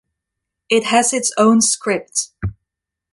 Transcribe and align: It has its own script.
It 0.67 0.85
has 0.85 1.13
its 1.13 1.31
own 1.37 1.61
script. 1.61 2.29